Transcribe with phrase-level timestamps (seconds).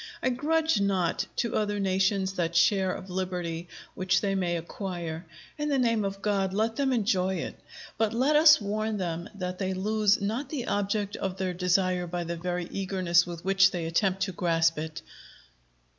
[0.23, 5.27] I grudge not to other nations that share of liberty which they may acquire:
[5.59, 7.59] in the name of God, let them enjoy it!
[7.99, 12.23] But let us warn them that they lose not the object of their desire by
[12.23, 15.03] the very eagerness with which they attempt to grasp it.